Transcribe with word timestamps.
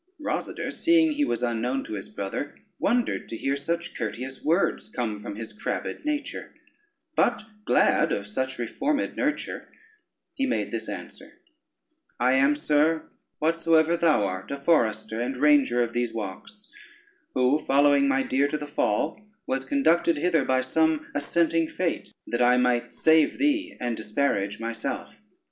Rosader, 0.19 0.73
seeing 0.73 1.11
he 1.11 1.23
was 1.23 1.43
unknown 1.43 1.83
to 1.83 1.93
his 1.93 2.09
brother, 2.09 2.55
wondered 2.79 3.29
to 3.29 3.37
hear 3.37 3.55
such 3.55 3.93
courteous 3.95 4.43
words 4.43 4.89
come 4.89 5.19
from 5.19 5.35
his 5.35 5.53
crabbed 5.53 6.03
nature; 6.03 6.55
but 7.15 7.43
glad 7.65 8.11
of 8.11 8.25
such 8.25 8.57
reformed 8.57 9.15
nurture, 9.15 9.69
he 10.33 10.47
made 10.47 10.71
this 10.71 10.89
answer: 10.89 11.33
"I 12.19 12.33
am, 12.33 12.55
sir, 12.55 13.11
whatsoever 13.37 13.95
thou 13.95 14.25
art, 14.25 14.49
a 14.49 14.57
forester 14.59 15.21
and 15.21 15.37
ranger 15.37 15.83
of 15.83 15.93
these 15.93 16.15
walks, 16.15 16.71
who, 17.35 17.63
following 17.63 18.07
my 18.07 18.23
deer 18.23 18.47
to 18.47 18.57
the 18.57 18.65
fall, 18.65 19.21
was 19.45 19.65
conducted 19.65 20.17
hither 20.17 20.43
by 20.43 20.61
some 20.61 21.11
assenting 21.13 21.69
fate, 21.69 22.09
that 22.25 22.41
I 22.41 22.57
might 22.57 22.91
save 22.95 23.37
thee, 23.37 23.77
and 23.79 23.95
disparage 23.95 24.59
myself. 24.59 25.19